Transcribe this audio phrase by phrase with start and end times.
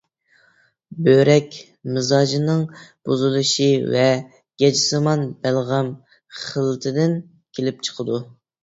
[1.07, 1.57] بۆرەك
[1.97, 2.63] مىزاجىنىڭ
[3.09, 4.09] بۇزۇلۇشى ۋە
[4.65, 5.97] گەجسىمان بەلغەم
[6.43, 7.17] خىلىتىدىن
[7.57, 8.23] كېلىپ چىقىدۇ.